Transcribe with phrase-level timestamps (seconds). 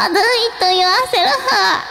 [0.00, 0.14] 悪い
[0.60, 1.82] と言わせるは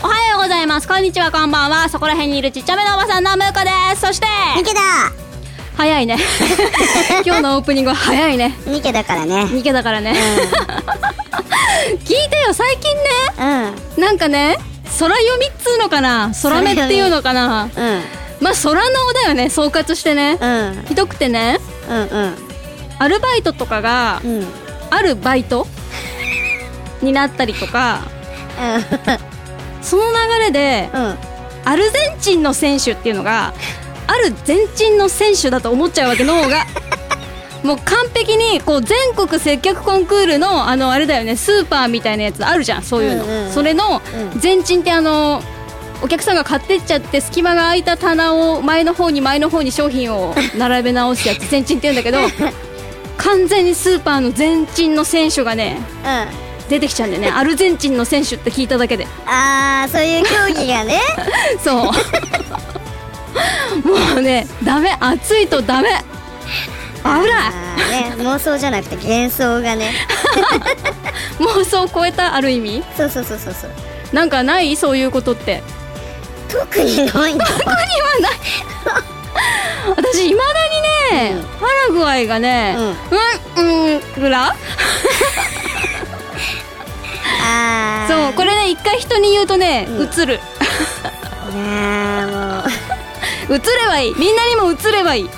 [0.00, 0.86] おはようございます。
[0.86, 1.88] こんにちはこんばんは。
[1.88, 4.06] そこら辺にいるちっちゃめのおばさんのむーこです。
[4.06, 4.26] そして
[4.56, 4.80] ニケだ。
[5.84, 6.16] 早いね。
[7.26, 8.54] 今日のオープニングは早いね。
[8.66, 9.44] ニケだからね。
[9.44, 10.14] ニケだからね、
[12.04, 13.02] 聞いてよ最近ね。
[13.96, 14.02] うん。
[14.02, 14.56] なんかね
[14.98, 16.32] 空読みっつうのかな？
[16.42, 17.64] 空目っていうのかな？
[17.64, 18.02] うん。
[18.40, 18.80] まあ空の
[19.12, 20.38] だよね総括してね。
[20.40, 20.84] うん。
[20.88, 21.60] ひどくてね。
[21.90, 22.34] うんうん。
[22.98, 24.46] アルバイトとかがうん。
[24.88, 25.66] あるバイト？
[27.02, 28.00] になったりとか。
[29.82, 31.18] その流れでうん。
[31.66, 33.52] アルゼンチンの選手っていうのが
[34.06, 36.66] ある全チンの選手だと思っちゃうわけ脳が。
[37.62, 44.02] もう完璧にこう全国接客コンクールのあのあれだよねスーパーみたいなやつあるじゃんそういうの、うんうんそれの
[44.34, 44.40] うん。
[44.40, 45.42] 全チンってあの
[46.02, 52.18] お客さんが買ってっちゃって隙間が空いた棚を前の方に前の方に商品を並べ直すやつ全チンって言うんだけど
[53.16, 56.08] 完全にスーパーの全チンの選手がねう
[56.40, 56.44] ん。
[56.68, 57.30] 出てきちゃうんだよね。
[57.36, 59.06] アルゼンチンの選手って聞いただけで。
[59.26, 61.00] あーそういう競技がね。
[61.62, 61.90] そう
[63.84, 65.88] もうねダメ暑いとダメ。
[65.88, 67.24] 危ない。
[67.32, 69.92] あーね妄想じゃなくて幻想がね。
[71.38, 72.82] 妄想を超えたある意味？
[72.96, 73.70] そうそうそうそうそう。
[74.12, 74.76] なんかない？
[74.76, 75.62] そういうことって。
[76.48, 77.46] 特にないんだ。
[77.46, 77.76] 特には
[78.20, 78.32] ない。
[79.96, 80.52] 私いまだ
[81.18, 81.44] にね、うん。
[81.60, 82.76] パラグアイがね
[83.56, 83.64] うん。
[83.94, 84.54] うんぐら
[88.08, 90.08] そうこれね一回人に言うとね、うん。
[90.08, 90.34] うつる。
[90.34, 90.38] い
[91.56, 92.64] やーもう
[93.50, 94.14] うつればいい。
[94.18, 95.30] みんなにもうつればいい。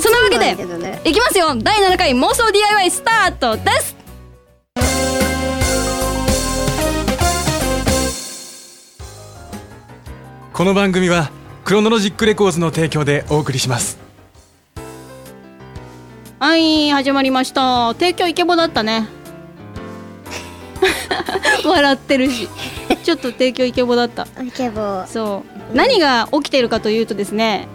[0.00, 1.00] そんなわけでね。
[1.04, 1.54] いきますよ。
[1.54, 3.96] 第7回妄想 DIY スタートです。
[10.52, 11.30] この番組は
[11.64, 13.98] クロノロジックレコーズの提供でお送りします。
[16.40, 17.92] はい始まりました。
[17.94, 19.08] 提供イケボだったね。
[21.64, 22.48] 笑ってるし
[23.04, 24.26] ちょっと提供イケボだった。
[24.42, 25.04] イケボ。
[25.06, 25.76] そう。
[25.76, 27.68] 何が起きているかというとですね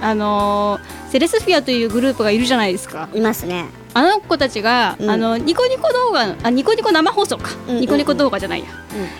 [0.00, 3.08] あのーセレスフィアというグループがいるじゃないですか。
[3.14, 3.64] いますね。
[3.94, 5.10] あの子たちが、うん。
[5.10, 7.76] あのニコニコ動画あニコニコ生放送か、うんうん。
[7.76, 8.66] うんニコニコ動画じゃないや、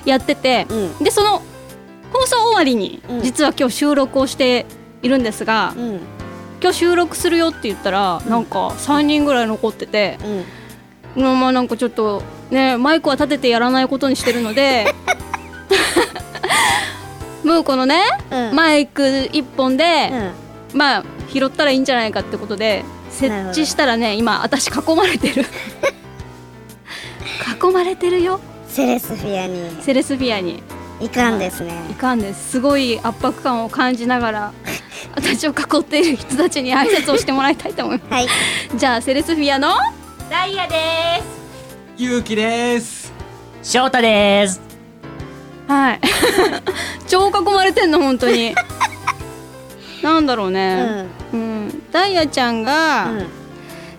[0.05, 1.05] やってて、うん。
[1.05, 1.43] でその
[2.13, 3.23] 放送終わりに、うん。
[3.23, 4.67] 実は今日収録をして
[5.03, 6.01] いるんですが、うん。
[6.61, 10.45] 今日収録するよって言ったら、なんか3人ぐらい残ってて、うん。
[11.17, 14.87] うんまあなんかちょっとねマイクは立ててやらないことにしてるので
[17.45, 18.55] ムーコのね、うん。
[18.55, 20.11] マイク1本で、
[20.73, 20.79] うん。
[20.79, 25.45] まあ拾ったらいいんじゃないかってことで設なるほど置したらね今私囲まれてる。
[27.63, 28.41] 囲まれてるよ。
[28.69, 29.83] セレスフィアに。
[29.83, 30.63] セレスフィアに。
[31.01, 31.73] いかんですね。
[31.91, 32.51] いかんです。
[32.53, 34.53] すごい圧迫感を感じながら
[35.15, 38.29] 私を囲っている人たちに挨拶をしてもらいたいと思いまはい。
[38.29, 39.77] すじゃあセレスフィアの
[40.31, 40.75] ダイヤで
[41.21, 41.23] す。
[41.97, 43.13] ゆうきです。
[43.63, 44.68] 翔太です。
[45.69, 46.01] はい。
[47.07, 48.55] 超囲まれてんの本当に。
[50.03, 51.07] なんだろううね、ん。
[51.33, 51.83] うん。
[51.93, 53.11] ダイヤちゃんが、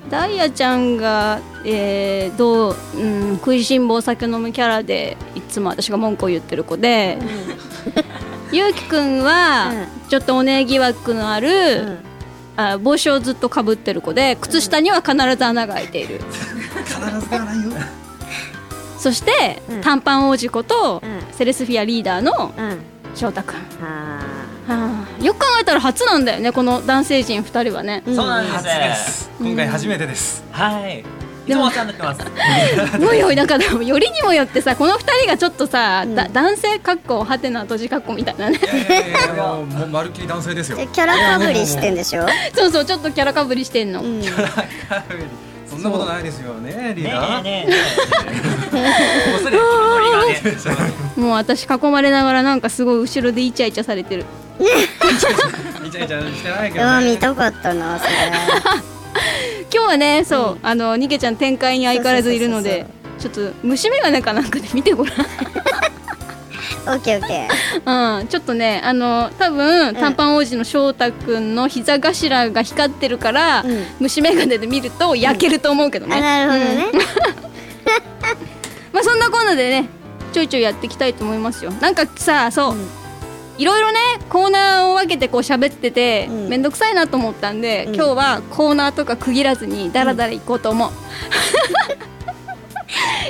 [0.09, 7.19] ダイヤちゃんが、えーどう、うん、食いしん坊酒飲むキャラでいつも私が文句を言ってる子で、
[8.51, 9.71] ゆうきくんは、
[10.09, 11.49] ちょっとお姉疑惑のある、
[11.81, 11.99] うん。
[12.57, 16.19] あ帽子をずっとかぶってる子で靴下には必ず穴が開いている、
[16.85, 17.71] 必ずではないよ
[18.99, 19.81] そして、うん。
[19.81, 21.33] 短パン王子こと、うん。
[21.33, 22.79] セレスフィアリーダーのうん。
[23.15, 24.19] 翔太くん、あ
[24.67, 28.03] はあ、よく考えたら初なんだよねこの男性陣2人はね。
[28.05, 28.55] ーそうなんです。
[28.55, 29.31] 初です。
[29.41, 30.43] 今回初めてです。
[30.51, 30.99] はい。
[31.47, 33.01] いつもお世話になってます。
[33.03, 36.15] おいおいなんかでもよりにもよってさこの2人がちょっとさ、うん。
[36.15, 38.59] だ男性かっこはてな閉じかっこみたいなね。
[38.61, 40.77] いやいやいやもうもうまるっきり男性ですよ。
[40.77, 42.27] でキャラかぶりしてんでしょ？
[42.53, 44.21] そうそうちょっとキャラかぶりしてんの、うん
[45.69, 51.19] そんなことないですよねリーねダー。
[51.19, 54.25] もう私囲まれながらなんかすごい後ろでイチャイチャされてる。
[54.59, 58.11] イチャイチャしてないけうわ見どねたかったなそれ
[59.73, 62.85] 今日はねそう、あのニケちゃん展開に相変わらずいるので
[63.19, 65.15] ちょっと虫眼鏡かなんかで見てごらん
[66.85, 68.19] オッケーオッケー。
[68.19, 73.85] うん、ちょっとねあの多分短パン王子の翔太くんの膝頭が光ってるから、うん。
[73.99, 76.85] 虫眼鏡で見ると焼けると思うけどね、あなるほどね。
[78.93, 79.89] まあそんなこんなでね
[80.33, 81.71] ちょいちょいやっていきたいと思いますよ。
[81.71, 82.87] なんかさそう、うん。
[83.57, 83.99] いろいろね
[84.29, 86.47] コーナーを分けてこう喋っててうん。
[86.47, 87.95] 面倒、くさいなと思ったんで、うん。
[87.95, 90.91] 今日はコーナーとか区切らずにダラダラ行こうと思う、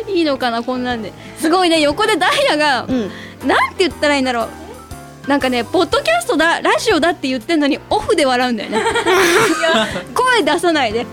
[0.11, 1.11] いいのかなこんなんで。
[1.37, 3.11] すごいね横でダイヤが、うん
[3.45, 4.49] なんて言ったらいいんだろう。
[5.27, 8.81] なんかねポッドキャストだラジオだって言ってんのにオフで笑うんだよね。
[10.15, 11.03] 声出さないで。
[11.03, 11.07] で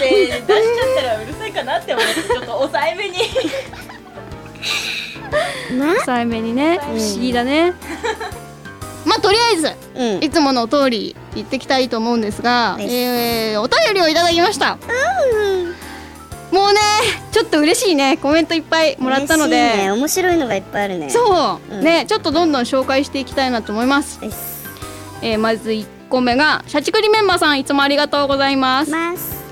[0.00, 0.48] 出しちゃっ
[0.96, 3.18] たらうるさいかなって思ってちょっと抑えめに。
[5.78, 6.78] な 抑えめにね。
[6.82, 7.72] 不思議だね。
[9.04, 10.24] まあとりあえずうん。
[10.24, 14.78] いつもの通り言ってきたいと思うんですが、はいえーお便りをいただきました
[16.52, 16.80] もうね
[17.32, 18.16] ちょっと嬉しいね。
[18.16, 19.90] コメントいっぱいもらったので、嬉しいね。
[19.92, 21.10] 面白いのがいっぱいあるね。
[21.10, 21.84] そう、うん。
[21.84, 24.20] ねちょっとどんどん紹介していきたいなと思います、
[25.22, 28.92] えーまず1個目がシャチクリメンバーさんいつもありがとうございます。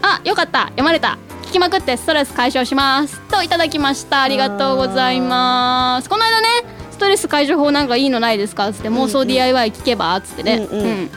[0.02, 0.64] あよかった。
[0.64, 1.18] 読まれた。
[1.42, 3.20] 聞きまくってストレス解消します。
[3.30, 4.22] といただきました。
[4.22, 6.08] ありがとうございます。
[6.08, 6.48] この間ね
[6.90, 10.80] ストレス解消法なんかいいのないですかつって妄想 DIY 聞けばつってね、うん。
[10.80, 11.10] うん。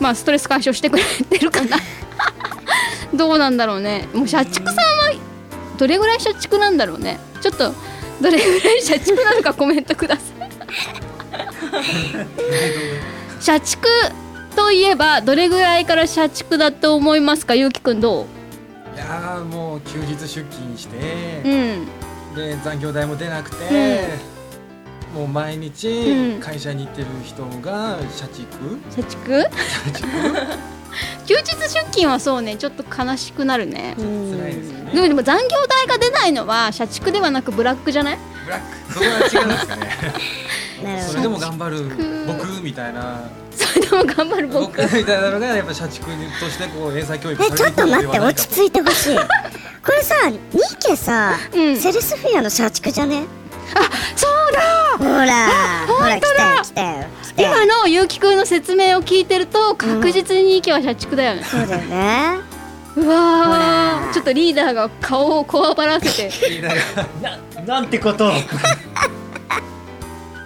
[0.00, 1.76] まあストレス解消してくれてるかな
[3.14, 4.08] どうなんだろうね。
[4.14, 4.80] もう社畜さんは
[5.78, 7.18] どれぐらい社畜なんだろうね。
[7.40, 7.72] ちょっと
[8.20, 10.50] どれぐらい社畜なのかコメントください。
[13.40, 13.88] 社畜
[14.54, 17.54] といえばどれぐらいから社畜だと思いますか？
[17.54, 18.26] ゆうきくんどう？
[18.96, 21.86] いやーもう休日出勤しうて、ん。
[22.36, 24.08] で残業代も出なくて、
[25.14, 25.62] もう毎うん。
[25.62, 29.46] 日会社に行ってる人が社畜、社畜？
[31.26, 33.94] 休日出勤はそうねちょっと悲しくなるね。
[33.98, 34.38] うん。
[34.38, 34.92] 辛いですよね。
[34.94, 38.18] でもでも残業代が出ないのは社畜ではなくブラックじゃない？
[38.44, 38.92] ブラック。
[38.92, 39.10] そこは
[39.42, 43.20] 違うんですかね それでも頑張る僕みたいな。
[43.54, 44.80] それでも頑張る僕。
[44.82, 46.06] 僕みたいなのがやっぱ社畜
[46.40, 49.16] としてこう英才教育えちょっと待って落ち着いてほしい。
[49.16, 51.76] これさニーケさ、うん。
[51.76, 53.24] セレスフィアの社畜じゃね？
[54.16, 54.60] そうだ。
[54.98, 57.04] ほらほら来たよ来たよ来たよ
[57.36, 62.38] 今のゆうきくんの説明を聞いてると確実に池は社畜だよね、そうだよね。
[62.96, 66.48] うほわちょっとリーダーが顔をこわばらせて。
[66.50, 67.30] リーダーが
[67.62, 68.32] ななんてことを。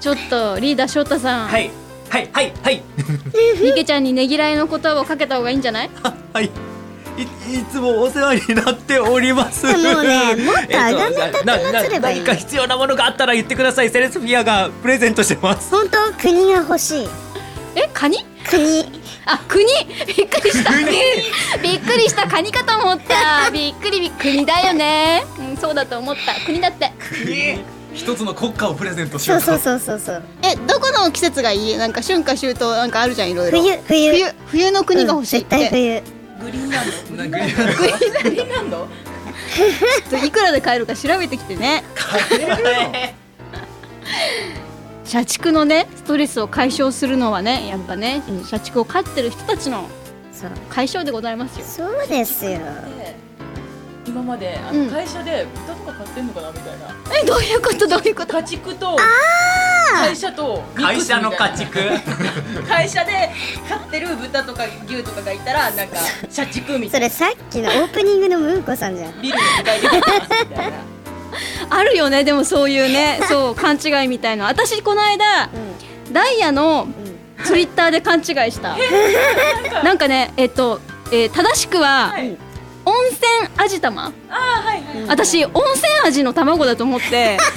[0.00, 1.70] ちょっとリーダー翔太さん、はい。
[2.10, 2.82] はいはいはい。
[3.64, 5.90] みけちゃんにねぎらいの言葉をかけた方がいいんじゃない？
[6.32, 6.50] はい
[7.16, 7.22] い
[7.60, 9.62] いつもお世話になっております。
[9.62, 13.90] でもねもっとあがめたてなな祭ればいい何か必要なものがあったら言ってください。
[13.90, 15.70] セレスフィアがプレゼントしてます。
[15.70, 17.08] 本当国が欲しい。
[17.76, 18.18] えカニ？
[18.48, 18.84] 国。
[19.26, 19.64] あ国？
[20.06, 20.70] びっくりした。
[21.62, 23.50] びっくりしたカニかと思った。
[23.50, 26.44] びっくりびっ国だよね、うん、そうだと思った。
[26.44, 26.92] 国だって。
[27.94, 29.44] 一つの国家をプレゼントしようと。
[29.44, 30.22] そうそうそうそうそう。
[30.42, 31.76] えどこの季節がいい？
[31.76, 33.60] なんか春夏秋冬なんかあるじゃんいろいろ。
[33.60, 34.10] 冬冬。
[34.10, 36.92] 冬冬の国が欲しいっうん絶対て、冬グリーンランド。
[37.16, 38.88] グリーンランド？
[40.06, 41.84] ちょっといくらで買えるか調べてきてね。
[45.04, 48.44] 社畜のねストレスを解消するのはねやっぱね、うん。
[48.44, 49.86] 社畜を飼ってる人たちの
[50.68, 51.64] 解消でございますよ。
[51.64, 52.50] そうですよ。
[52.50, 53.16] で
[54.14, 54.86] 今まであうん。
[54.86, 56.86] の会社で豚とか買ってんのかなみたいな。
[57.20, 57.86] えどういうこと？
[57.88, 58.32] どういうこと？
[58.36, 58.96] 家畜と
[59.92, 62.62] 会社とミックス会社のみたいな家畜。
[62.68, 63.30] 会社で
[63.68, 65.96] 飼ってる豚とか牛とかがいたらなんか
[66.30, 67.10] 社畜みたいな。
[67.10, 69.20] それさっきのオープニングのムーコさんじゃん。
[69.20, 70.72] ビルの2階で買ってますみたいな。
[71.76, 74.44] あるよねでもそういうね そう勘違いみたいな。
[74.46, 75.48] 私この間
[76.12, 76.86] ダイヤの
[77.44, 78.76] ツイッターで勘違いした。
[79.82, 80.06] なんか。
[80.06, 82.28] ねえっと、えー正しくは、はい。
[82.30, 82.38] 温
[83.12, 84.06] 泉味玉？
[84.06, 84.34] あー
[84.66, 87.38] はいはいうん私温泉味の卵だと思って。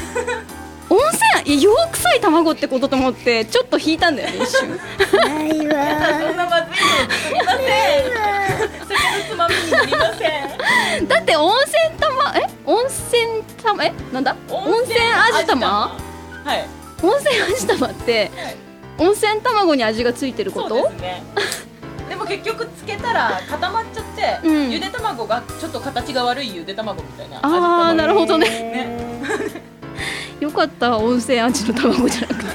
[0.89, 0.97] 温
[1.45, 4.69] 泉いや洋臭い卵ってことと思ってちょっと引いたんだよね一瞬。
[4.69, 5.75] ないそんわ
[6.33, 8.05] なまずいの作りません。
[8.87, 11.07] 酒のつまみになりません。
[11.09, 12.47] だって温泉玉え？
[12.65, 13.83] 温泉玉？
[13.83, 13.93] え？
[14.13, 14.35] なんだ？
[14.49, 15.67] 温泉味玉？
[15.67, 16.65] はい。
[17.03, 18.31] 温泉味玉って
[18.97, 21.23] 温泉卵に味がついてるこそうとですね
[22.09, 24.05] でも結局つけたら固まっちゃっ
[24.41, 24.71] て、うん。
[24.71, 28.47] ゆで卵がちょっと形が悪いゆで卵みたいなあーなるほどね。
[28.49, 28.87] ね。
[30.39, 32.45] よかった温泉味の卵じゃなくて。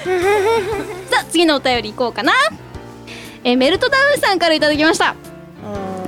[1.10, 2.32] さあ次のお便りいこうかな。
[3.44, 5.14] えーメルトダウンさんからいただきました。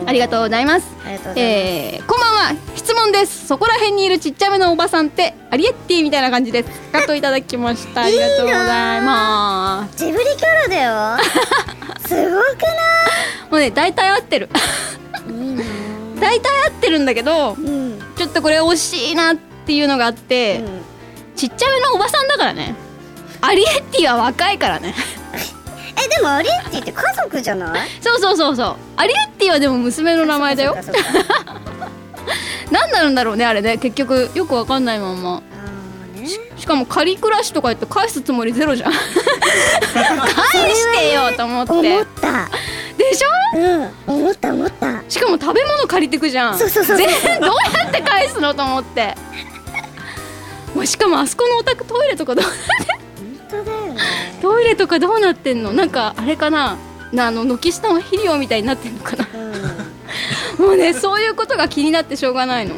[0.07, 0.87] ありがとうございます。
[1.05, 1.41] ありがとうございます。
[1.41, 2.55] えー、こんばんは。
[2.75, 3.47] 質問です。
[3.47, 6.71] そこら辺にいるちっちゃめのおばさんってアリエッティみたいな感じです。
[6.91, 8.03] かといただきました。
[8.03, 9.99] ありがとうございます。
[9.99, 11.19] ジブリキャラだよ。
[12.07, 12.32] すごくも
[13.57, 14.49] うね大体合ってる。
[16.21, 18.01] 大体合ってるんだけどうん。
[18.17, 20.83] ちょっとこれ惜しいなっていうのがあって、うん。
[21.37, 22.75] ちっちゃめのおばさんだからね。
[23.41, 24.95] アリエッティは若いからね。
[26.05, 27.89] えでもアリエッティって家族じゃない？
[28.01, 28.77] そうそうそうそう。
[28.97, 30.77] アリエッティはでも娘の名前だよ。
[32.71, 33.77] 何なるんだろうねあれね。
[33.79, 35.43] 結局よくわかんないまんま。
[36.57, 38.93] しかも仮暮らしとか言って返すつもりゼロじゃん。
[38.95, 41.73] 返してよと思って。
[41.73, 42.49] 思った
[43.11, 43.59] でしょ？
[43.59, 44.23] うん。
[44.23, 45.03] 思った思った。
[45.09, 46.59] しかも食べ物借りてくじゃん。
[46.59, 47.11] そうそうそうどうや
[47.89, 48.55] って返すの？
[48.55, 49.15] と思って。
[50.75, 52.53] もうしかもあそこのお宅トイレとかどう本
[53.49, 54.01] 当だよね。
[54.41, 55.73] トイレとかどうなってんの？
[55.73, 56.79] なんかあれかな？
[57.13, 59.29] なあの軒下の肥料みたいになってんのかな？
[59.35, 60.67] うん。
[60.67, 62.75] もうねそういうことが気になってしょうがないの。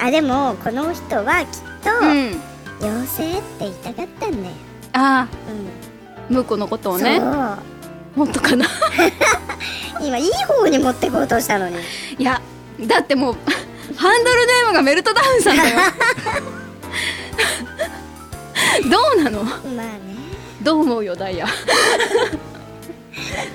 [0.00, 1.48] あでもこの人はきっ
[1.82, 2.40] とうん。
[2.80, 4.54] 妖精って言いたかったんだよ。
[4.92, 5.28] ああ。
[6.28, 6.36] うん。
[6.36, 7.18] 向こうのことをね。
[7.18, 7.58] そう
[8.18, 8.66] 本当かな。
[10.02, 11.76] 今いい方に持ってこうとしたのに。
[12.18, 12.40] いや
[12.80, 13.36] だってもう
[13.96, 15.78] ハンドルネームがメルトダウンさんだよ。
[18.90, 19.42] どうなの？
[19.44, 19.92] まあね。
[20.62, 21.46] どう思うよダイヤ。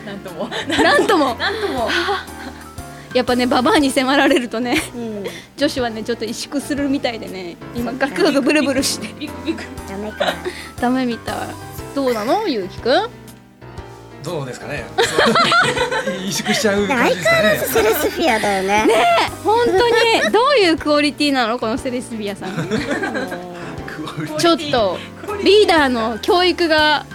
[0.05, 0.49] なんとも。
[0.67, 1.35] なんとも。
[1.35, 1.89] なんとも。
[3.13, 5.23] やっぱねババアに迫られるとねうん。
[5.55, 9.07] 女子はねちょっと萎縮するみたいでね今ガクガクブルブルして。
[10.81, 11.35] ダメみたい。
[11.95, 13.22] どうなのゆうきくん？
[14.23, 14.85] どうですかね。
[16.07, 17.57] 萎縮しちゃう感じですかね。
[17.59, 18.85] セレスフィアだよね。
[18.85, 18.95] ね
[19.43, 19.81] 本当に。
[20.31, 21.59] どういうクオリティなの？
[21.59, 22.49] このセレスビアさん。
[24.37, 24.97] ちょっと
[25.43, 27.05] リーダーの教育が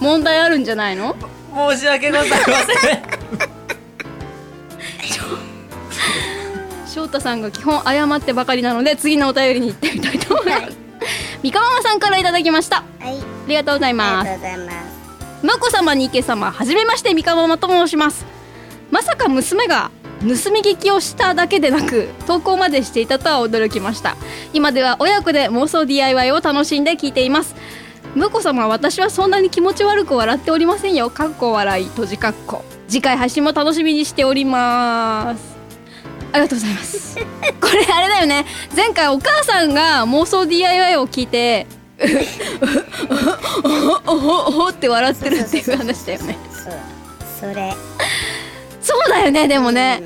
[0.00, 1.14] 問題あるんじゃないの？
[1.72, 2.42] 申し訳ございませ
[2.94, 3.02] ん。
[6.86, 10.76] 翔太さんが基本謝ってばかりなので次のお便りに行ってみたいと思います、
[11.42, 12.78] 三河ママさんからいただきました。
[12.78, 13.22] あはい。
[13.46, 14.30] りがとうございあます。
[14.30, 14.95] りがとうございます
[15.46, 18.26] まこ様に池様はじめまして三河ママと申します。
[18.90, 24.16] まさか娘が盗み聞きをしただけでなく投稿までしていたとは驚きました。
[24.52, 27.54] 今では親子で妄想 DIY を楽しんで聞いています。
[28.16, 31.10] むこ様私はそんなに気持ち悪く笑っておりませんよ。
[31.10, 32.64] かっこ笑い閉じかっこ。
[32.88, 35.56] 次回配信も楽しみにしております。
[36.32, 37.16] ありがとうございます。
[37.60, 38.46] これあれだよね。
[38.74, 41.68] 前回お母さんが妄想 DIY を聞いて
[44.06, 46.74] おほおほって笑ってるっていう話だよねそう
[47.50, 47.74] それ
[48.80, 50.02] そうだよねでもね、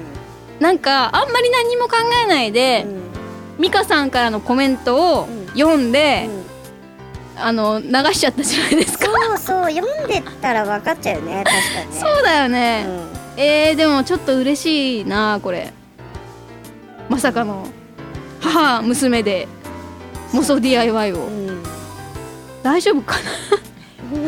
[0.59, 2.87] なんかあんまり何も考えないで
[3.57, 6.41] うん、美香さんからのコメントを読んで、うん
[7.43, 15.73] あの流しちゃったじゃないですかそうそう読んでたら分かっちゃうよね確かにそうだよね、うんえー、でもちょっと嬉しいなこれ
[17.09, 17.67] まさかの
[18.41, 19.49] 母娘で
[20.33, 21.29] 妄想 DIY を
[22.63, 23.31] 大丈夫かな？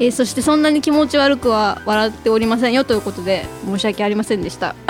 [0.00, 4.74] えーそしてそんなに気持ち悪くは笑っておりませんよということで申し訳ありませんでした。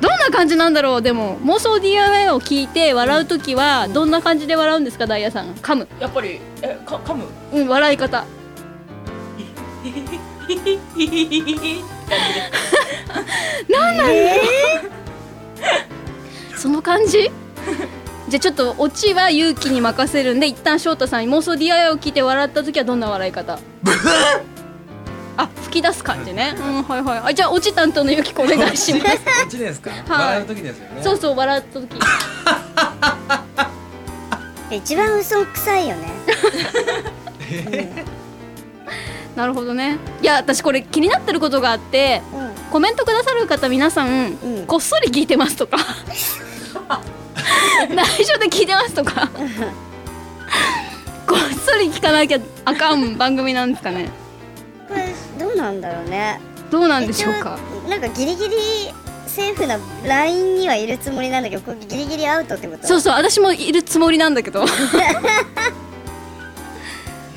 [0.00, 1.02] どんな感じなんだろう？
[1.02, 5.06] でも妄想 DIY を聞いて笑う時はどんな感じで笑うんですか？
[5.06, 5.52] ダイヤさん。
[5.54, 5.88] 噛む。
[6.00, 7.24] やっぱりえか噛む？
[7.52, 8.24] うん笑い方。
[16.56, 17.30] その感じ？
[18.32, 23.58] じゃあちょっとオチは勇気に任せるんで一旦翔太さんに妄想 DIY を聞いて笑った時はどんな笑い方？
[25.36, 26.54] あ吹き出す感じね。
[26.56, 27.18] うんはいはい。
[27.24, 29.04] あじゃあオチ担当のゆきこお願いします。
[29.18, 30.02] こっちですか、はい。
[30.08, 31.02] 笑う時ですよね。
[31.02, 31.94] そうそう笑った時。
[34.76, 36.08] 一番嘘くさいよね。
[39.36, 39.98] なるほどね。
[40.22, 42.50] いや私これ気になってることがあってうん。
[42.70, 44.66] コメントくださる方皆さん、うん。
[44.66, 45.76] こっそり聞いてますとか
[47.94, 49.28] 内緒で聞いてますとか。
[51.26, 54.08] こっそり聞かなきゃあかん番組なんですかね。
[54.88, 55.06] これ
[55.38, 56.40] どうなんだろうね。
[56.70, 57.58] どうなんでしょうか。
[57.88, 58.56] なんかギリギリ
[59.26, 62.86] セーフなラインにはいるつもりなんだけどこれギリギリアウトってこと？
[62.86, 64.64] そうそう私もいるつもりなんだけど。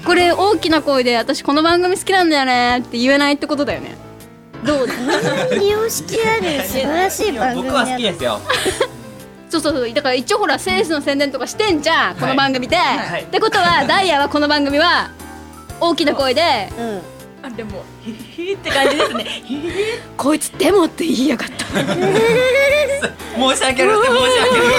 [0.05, 3.95] これ大きな声で私この番組好きなんだよねって言えないってことだよね。
[4.63, 4.87] どう？
[4.87, 5.15] こんな
[5.57, 8.39] に良識ある素晴らしい番組僕は好きですよ
[9.61, 9.93] そうそうそう。
[9.93, 13.23] だから一応ほらセールスの宣伝とかしてんじゃん、この番組で、はい。
[13.23, 15.09] ってことは ダイヤはこの番組は
[15.79, 17.01] 大きな声でうん
[17.43, 18.13] あでもヒ
[18.45, 19.23] ヒって感じですね。
[19.45, 19.69] ヒヒ
[20.17, 21.65] 「こいつでも」って言いやがった。
[21.75, 24.73] 申し訳ありません申し訳ありま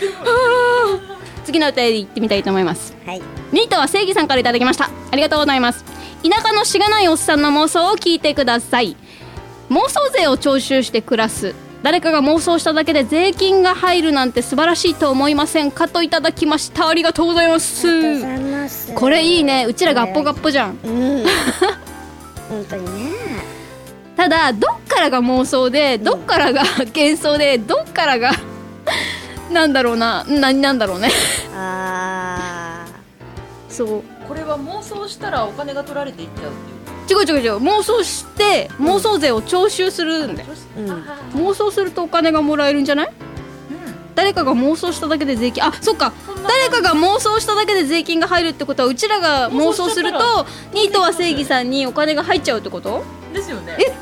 [0.00, 2.94] せん次の歌で行ってみたいと思います。
[3.06, 4.90] はいニートは正義さんからいただきました。
[5.10, 5.84] ありがとうございます。
[6.22, 8.96] 田舎のしがないおっさんの妄想を聞いてください。
[9.70, 16.88] 妄想税を徴収して暮らす誰かが妄想しただけで税金が入るなんて素晴らしいと思いませんかといただきました。
[16.88, 18.20] ありがとうございます。
[18.20, 18.94] ざいます。
[18.94, 19.66] これいいね。
[19.66, 20.78] うちらガッポガッポじゃん。
[20.84, 21.24] うん
[22.48, 23.12] 本当にね。
[24.16, 28.30] ただどっからが妄想でどっからが幻想でどっからが
[29.50, 30.24] なんだろうな。
[30.28, 31.10] 何なんだろうね。
[31.56, 32.84] あ
[33.68, 34.02] そう。
[34.28, 36.71] これは妄想したらお金が取られていっちゃうっていう
[37.12, 37.56] 違う違う違う。
[37.58, 40.90] 妄想して妄想税を徴収するんだよ、ーうん。
[40.90, 43.06] あ妄想するとお金がもらえるんじゃない？
[43.06, 43.14] ーうん。
[43.14, 43.22] だ
[44.16, 46.12] 誰かが妄想しただけで税金あそっか。
[46.48, 53.04] 誰かが妄想しただけで税金が入るってことはうちらが妄想するとニートは正義さんにお金が入っちゃうってこと？
[53.32, 53.76] ですよね。
[53.78, 53.92] え？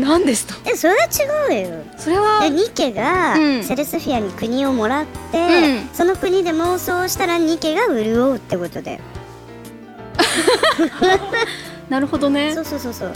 [0.00, 0.54] なん ですと？
[0.70, 1.84] えそれは違うよ。
[1.96, 3.64] それはでニケがうん。
[3.64, 5.88] セレスフィアに国をもらって、うん。
[5.92, 8.98] その国で妄想したらニケが潤うってことだよ
[11.88, 12.52] なるほどね。
[12.54, 13.12] そうそうそうそう。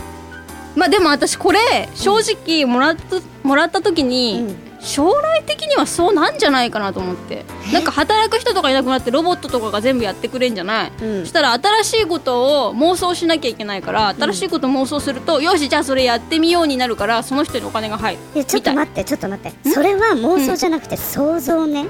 [0.76, 4.56] まあでも私これ正直もらったもらった時に、うん。
[4.84, 7.46] 将来的にはそうなんじゃないかなと思って。
[7.72, 11.20] なんか働く人とかいなくなってロボットとかが全部やってくれんじゃない、うん。
[11.22, 18.20] そしたら新しいことを妄想しなきゃいけないから新しいこと妄想すると、よしじゃあそれやってみようになるからその人にお金が入る。
[18.34, 19.70] いやちょっと待ってちょっと待って。
[19.70, 21.86] それは妄想じゃなくて想像ね、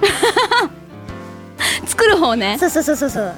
[1.86, 2.58] 作る方ね。
[2.60, 3.34] そうそうそうそうそう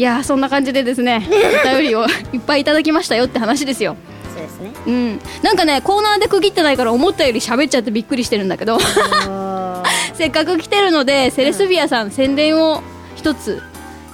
[0.00, 3.98] いやーそんな感じでですね お便りをいっぱいいただきましたよって話ですよ。
[4.34, 4.72] そうですね。
[4.86, 5.20] うん。
[5.42, 8.78] なんかねコーナーで区切ってないから思ったより喋っちゃってびっくりしてるんだけど。
[10.16, 12.82] せっかく来てるのでセレスビアさん宣伝を
[13.14, 13.62] 一つ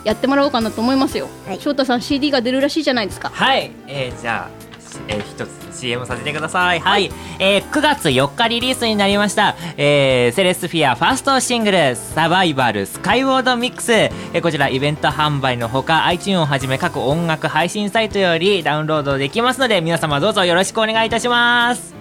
[0.02, 1.60] やってもらおうかなと思いますよ、はい。
[1.60, 3.30] 翔太さん CD が出るらしいじゃないですか。
[3.32, 4.65] はい、えー、じゃあ、
[5.08, 6.80] えー、一つ CM させてください。
[6.80, 21.94] はい、えー、9月4日リリースになりました、えー、セレスフィアファーストシングル、サバイバルスカイウォードミックス、えー、こちらイベント販売のほか、iTunes をはじめ各音楽配信サイトよりダウンロードできますので、皆様どうぞよろしくお願いいたします。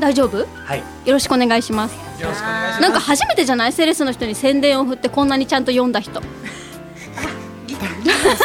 [0.00, 0.38] 大丈夫？
[0.38, 0.82] よはい。
[1.06, 1.94] ろしくお願いします。
[2.22, 2.82] よろしくお願いします。
[2.82, 3.72] なんか初めてじゃない？
[3.72, 6.22] セレスの人に宣伝を振ってこんなにちゃんと読んだ人。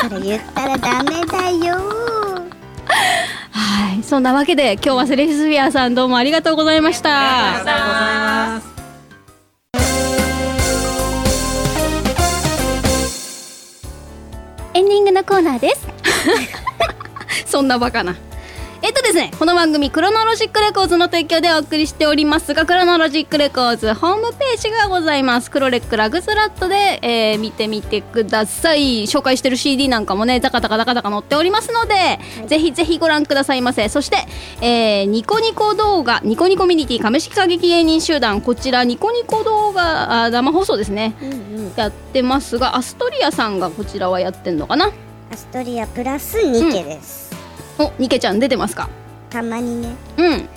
[0.01, 1.75] それ言ったらダメだよ。
[1.75, 2.12] はい
[4.03, 8.74] そんなわけで今日はセレスビアさんどうもありがとうございましたありがとうございます。
[14.75, 15.88] エンディングのコーナーです
[17.45, 18.32] そんなバカなえ
[18.93, 25.50] っとですねこの番組クロノロジックレコーズの提供でお送りしておりますがクロノロジックレコーズホームページがございます。
[25.50, 29.03] クロレックラグスラットで、えー見てみてください。
[29.05, 33.89] 紹介してる CD なんかもねザカザカザカザカ載っておりますので、ぜひぜひご覧くださいませ。
[33.89, 34.17] そして、
[34.62, 41.15] えーニコニコ動画ニコニコミュニティ亀式歌劇芸人集団こちらニコニコ動画あ生放送ですね。
[41.22, 41.33] うんう
[41.70, 41.74] ん。
[41.75, 44.91] やってますがアストリアさんがこちらはやってんのかな？
[45.31, 47.32] アストリアプラスニケです、
[47.79, 48.90] おニケちゃん出てますか？
[49.29, 49.96] たまにね。
[50.17, 50.49] うん。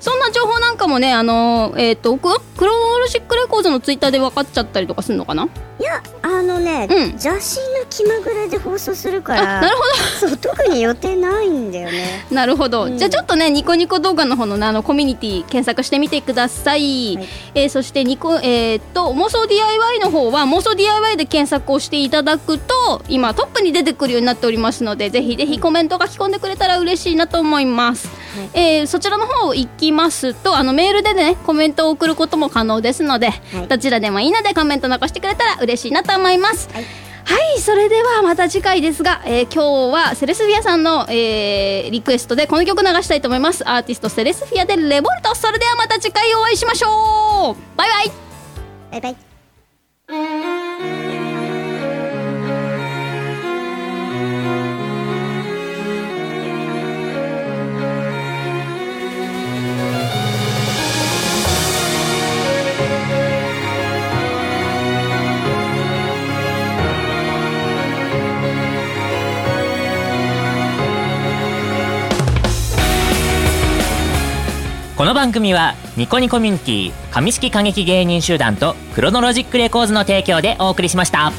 [0.00, 5.48] そんな情報なんかもねあのーえっ、とククロノロジックレコーズのツイッターで分かっちゃったりとかするのかな？
[5.78, 6.98] いやあのね、うん。
[7.10, 7.34] 邪神
[7.78, 9.82] の気まぐれで放送するからあなるほ
[10.26, 12.24] そう特に予定ないんだよね。
[12.30, 12.96] ど なるほど、うん。
[12.98, 17.28] じゃあちょっとねニコニコ動画の方のねあのコミュニティ検索してみてください、はい。
[17.54, 33.32] えーそしてニコえーっと妄想 DIY の方は妄想 DIY で検索をしていただくと今トップに出てくるようになっておりますのでぜひぜひコメント書き込んでくれたら嬉しいなと思います、はいえーそちらの方行きますとあのメールでねコメントを送ることも可能ですので、い。
[33.68, 36.68] どちらでもいいのでコメント残してくれたら嬉しいなと思います。
[36.72, 36.84] はい。
[37.26, 43.68] はい、それではまた次回ですが、えー今日はセレスフィアさんの、えーリクエストでこの曲流したいと思います。
[43.68, 45.34] アーティストセレスフィアでレボルト。
[45.34, 47.76] それではまた次回お会いしましょう。
[47.76, 48.12] バイバイ。
[49.02, 49.14] バイ
[50.08, 50.55] バイ
[75.06, 81.30] この番組はニコニコミュニティ上式過激芸人集団とクロノロジックレコーズの提供でお送りしました。